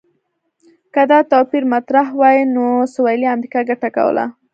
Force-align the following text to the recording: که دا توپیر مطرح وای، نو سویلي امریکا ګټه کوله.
که 0.93 1.01
دا 1.09 1.19
توپیر 1.31 1.63
مطرح 1.73 2.07
وای، 2.19 2.37
نو 2.53 2.65
سویلي 2.93 3.27
امریکا 3.35 3.59
ګټه 3.69 3.89
کوله. 3.95 4.25